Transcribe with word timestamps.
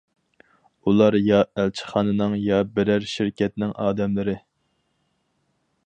ئۇلار 0.91 1.17
يا 1.25 1.41
ئەلچىخانىنىڭ 1.55 2.33
يا 2.47 2.63
بىرەر 2.79 3.07
شىركەتنىڭ 3.13 3.77
ئادەملىرى. 3.85 4.37